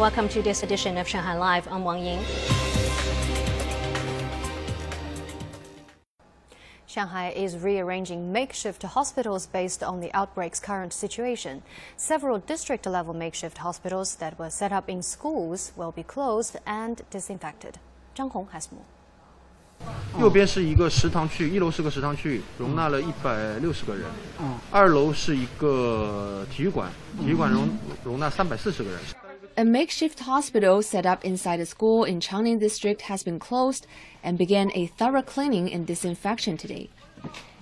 [0.00, 1.66] Welcome to this edition of Shanghai Live.
[1.70, 2.20] I'm Wang Ying.
[6.86, 11.62] Shanghai is rearranging makeshift hospitals based on the outbreak's current situation.
[11.98, 17.02] Several district level makeshift hospitals that were set up in schools will be closed and
[17.10, 17.78] disinfected.
[18.16, 18.84] Zhang Hong has more.
[20.18, 24.06] 右边是一个食堂区，一楼是个食堂区，容纳了一百六十个人。
[24.40, 26.90] 嗯，二楼是一个体育馆，
[27.20, 27.68] 体育馆容
[28.02, 28.98] 容纳三百四十个人。
[29.57, 33.85] A makeshift hospital set up inside a school in Changning District has been closed
[34.23, 36.89] and began a thorough cleaning and disinfection today.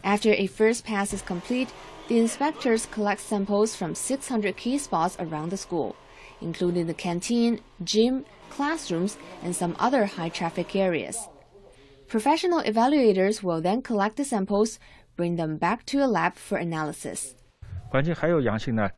[0.03, 1.69] After a first pass is complete,
[2.07, 5.95] the inspectors collect samples from 600 key spots around the school,
[6.41, 11.27] including the canteen, gym, classrooms, and some other high traffic areas.
[12.07, 14.79] Professional evaluators will then collect the samples,
[15.15, 17.35] bring them back to a lab for analysis.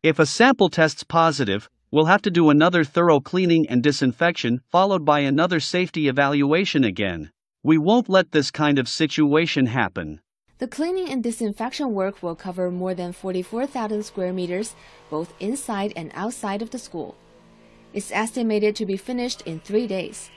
[0.03, 5.03] If a sample tests positive, we'll have to do another thorough cleaning and disinfection, followed
[5.05, 7.31] by another safety evaluation again.
[7.63, 10.21] We won't let this kind of situation happen.
[10.57, 14.75] The cleaning and disinfection work will cover more than 44,000 square meters,
[15.09, 17.15] both inside and outside of the school.
[17.93, 20.29] It's estimated to be finished in three days.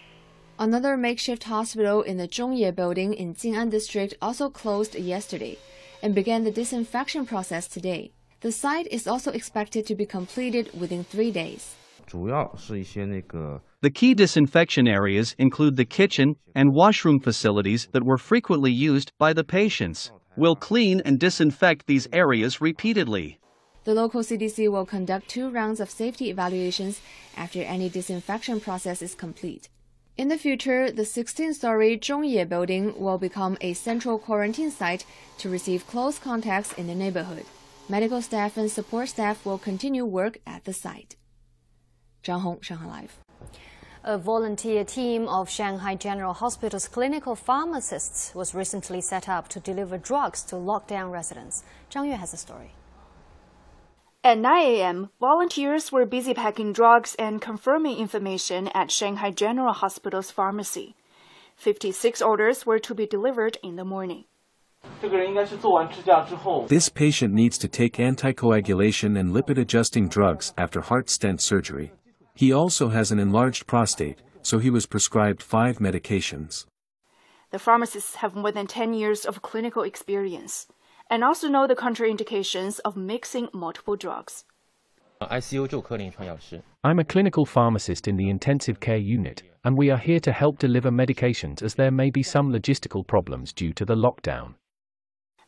[0.58, 5.58] Another makeshift hospital in the Zhongye building in Jing'an district also closed yesterday
[6.02, 8.12] and began the disinfection process today.
[8.44, 11.76] The site is also expected to be completed within three days.
[12.10, 19.32] The key disinfection areas include the kitchen and washroom facilities that were frequently used by
[19.32, 20.12] the patients.
[20.36, 23.38] We'll clean and disinfect these areas repeatedly.
[23.84, 27.00] The local CDC will conduct two rounds of safety evaluations
[27.38, 29.70] after any disinfection process is complete.
[30.18, 35.06] In the future, the 16-story Zhongye building will become a central quarantine site
[35.38, 37.46] to receive close contacts in the neighborhood.
[37.86, 41.16] Medical staff and support staff will continue work at the site.
[42.22, 43.18] Zhang Hong, Shanghai Live.
[44.02, 49.98] A volunteer team of Shanghai General Hospital's clinical pharmacists was recently set up to deliver
[49.98, 51.62] drugs to lockdown residents.
[51.90, 52.72] Zhang Yue has a story.
[54.22, 60.30] At 9 a.m., volunteers were busy packing drugs and confirming information at Shanghai General Hospital's
[60.30, 60.96] pharmacy.
[61.56, 64.24] 56 orders were to be delivered in the morning.
[66.68, 71.92] This patient needs to take anticoagulation and lipid adjusting drugs after heart stent surgery.
[72.34, 76.66] He also has an enlarged prostate, so he was prescribed five medications.
[77.50, 80.66] The pharmacists have more than 10 years of clinical experience
[81.10, 84.44] and also know the contraindications of mixing multiple drugs.
[86.82, 90.58] I'm a clinical pharmacist in the intensive care unit, and we are here to help
[90.58, 94.54] deliver medications as there may be some logistical problems due to the lockdown.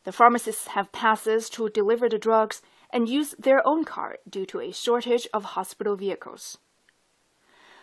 [0.07, 4.61] The pharmacists have passes to deliver the drugs and use their own car due to
[4.61, 6.59] a shortage of hospital vehicles.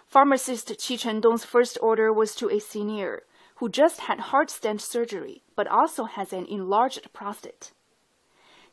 [0.06, 3.24] Pharmacist Qi Chendong's first order was to a senior
[3.56, 7.72] who just had heart stent surgery but also has an enlarged prostate.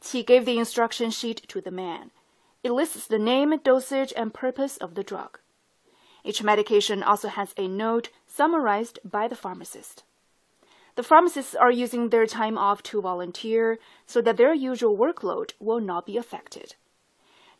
[0.01, 2.11] Qi gave the instruction sheet to the man.
[2.63, 5.39] It lists the name, dosage, and purpose of the drug.
[6.23, 10.03] Each medication also has a note summarized by the pharmacist.
[10.96, 15.80] The pharmacists are using their time off to volunteer so that their usual workload will
[15.80, 16.74] not be affected.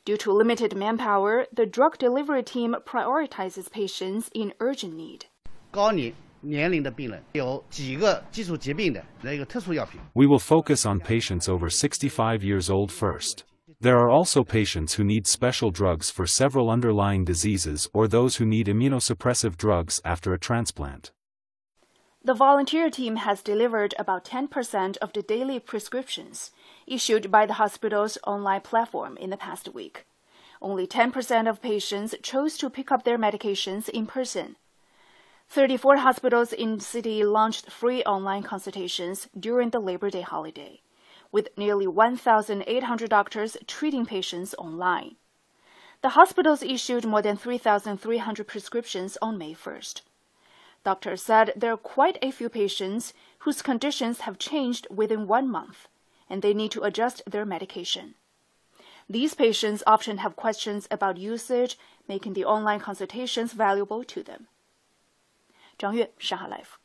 [0.07, 5.27] Due to limited manpower, the drug delivery team prioritizes patients in urgent need.
[5.71, 10.01] 高龄年龄的病人有几个基础疾病的那个特殊药品。
[10.15, 13.45] We will focus on patients over 65 years old first.
[13.81, 18.47] There are also patients who need special drugs for several underlying diseases or those who
[18.47, 21.11] need immunosuppressive drugs after a transplant.
[22.24, 26.52] The volunteer team has delivered about 10% of the daily prescriptions
[26.86, 30.06] issued by the hospital's online platform in the past week.
[30.62, 34.56] Only 10% of patients chose to pick up their medications in person.
[35.50, 40.82] 34 hospitals in the city launched free online consultations during the Labor Day holiday,
[41.32, 45.16] with nearly 1,800 doctors treating patients online.
[46.04, 50.02] The hospitals issued more than 3,300 prescriptions on May 1st.
[50.84, 55.88] Doctors said there are quite a few patients whose conditions have changed within one month,
[56.30, 58.16] and they need to adjust their medication.
[59.10, 64.48] These patients often have questions about usage, making the online consultations valuable to them.
[65.78, 66.81] 张悦，上海 Live。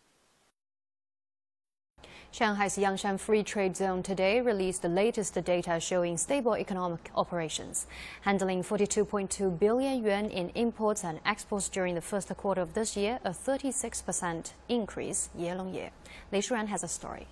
[2.36, 7.86] Shanghai's Yangshan Free Trade Zone today released the latest data showing stable economic operations,
[8.20, 13.18] handling 42.2 billion yuan in imports and exports during the first quarter of this year,
[13.24, 15.88] a 36% increase year on year.
[16.30, 17.26] Lei Shuran has a story.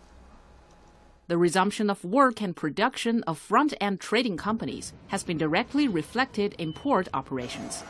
[1.27, 6.55] The resumption of work and production of front end trading companies has been directly reflected
[6.57, 7.85] in port operations.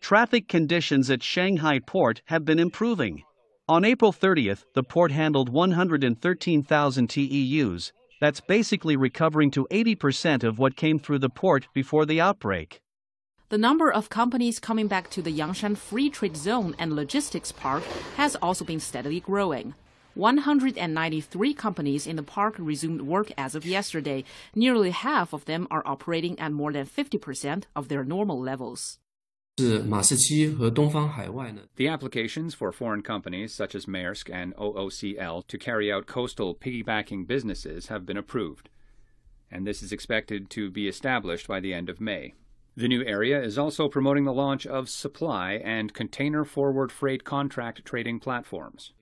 [0.00, 3.22] Traffic conditions at Shanghai port have been improving.
[3.68, 7.90] On April 30th, the port handled 113,000 TEUs.
[8.20, 12.80] That's basically recovering to 80% of what came through the port before the outbreak.
[13.48, 17.82] The number of companies coming back to the Yangshan Free Trade Zone and Logistics Park
[18.16, 19.74] has also been steadily growing.
[20.14, 24.22] 193 companies in the park resumed work as of yesterday.
[24.54, 29.00] Nearly half of them are operating at more than 50% of their normal levels.
[31.76, 37.26] The applications for foreign companies such as Maersk and OOCL to carry out coastal piggybacking
[37.26, 38.68] businesses have been approved,
[39.50, 42.34] and this is expected to be established by the end of May.
[42.76, 47.82] The new area is also promoting the launch of supply and container forward freight contract
[47.86, 48.92] trading platforms.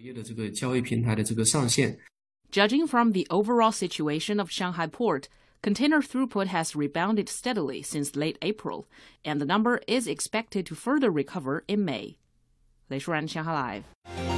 [2.52, 5.28] Judging from the overall situation of Shanghai port,
[5.63, 8.88] container throughput has rebounded steadily since late April,
[9.25, 12.17] and the number is expected to further recover in May.
[12.89, 14.32] 雷舒然，上海 Live。